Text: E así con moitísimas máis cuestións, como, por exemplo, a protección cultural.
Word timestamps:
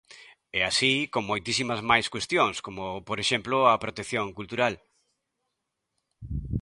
E 0.57 0.59
así 0.69 0.93
con 1.13 1.23
moitísimas 1.31 1.81
máis 1.91 2.05
cuestións, 2.13 2.55
como, 2.65 2.83
por 3.07 3.17
exemplo, 3.23 3.55
a 3.71 3.81
protección 3.83 4.27
cultural. 4.37 4.73